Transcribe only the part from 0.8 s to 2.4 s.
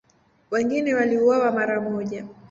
waliuawa mara moja.